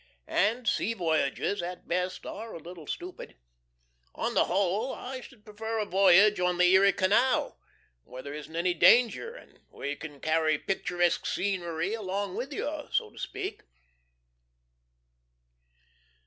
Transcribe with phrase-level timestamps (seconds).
[0.27, 3.35] And sea voyages at best are a little stupid.
[4.15, 7.59] On the whole I should prefer a voyage on the Erie Canal,
[8.03, 12.87] where there isn't any danger, and where you can carry picturesque scenery along with you
[12.91, 13.61] so to speak.